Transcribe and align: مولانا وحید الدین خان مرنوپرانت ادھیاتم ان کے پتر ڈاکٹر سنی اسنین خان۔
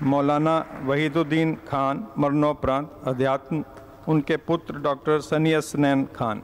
مولانا 0.00 0.62
وحید 0.86 1.16
الدین 1.16 1.54
خان 1.66 2.04
مرنوپرانت 2.16 3.08
ادھیاتم 3.08 3.60
ان 4.06 4.20
کے 4.20 4.36
پتر 4.36 4.78
ڈاکٹر 4.78 5.20
سنی 5.20 5.54
اسنین 5.54 6.04
خان۔ 6.12 6.40